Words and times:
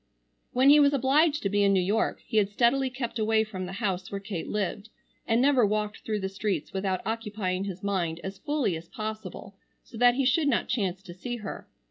When 0.51 0.71
he 0.71 0.79
was 0.79 0.93
obliged 0.93 1.43
to 1.43 1.49
be 1.49 1.61
in 1.61 1.73
New 1.73 1.79
York 1.83 2.21
he 2.25 2.37
had 2.37 2.49
steadily 2.49 2.89
kept 2.89 3.19
away 3.19 3.43
from 3.43 3.67
the 3.67 3.73
house 3.73 4.09
where 4.11 4.19
Kate 4.19 4.47
lived, 4.47 4.89
and 5.27 5.39
never 5.39 5.63
walked 5.63 5.99
through 5.99 6.21
the 6.21 6.27
streets 6.27 6.73
without 6.73 7.01
occupying 7.05 7.65
his 7.65 7.83
mind 7.83 8.19
as 8.23 8.39
fully 8.39 8.75
as 8.75 8.89
possible 8.89 9.53
so 9.83 9.99
that 9.99 10.15
he 10.15 10.25
should 10.25 10.47
not 10.47 10.67
chance 10.67 11.03
to 11.03 11.13
see 11.13 11.35
her. 11.35 11.67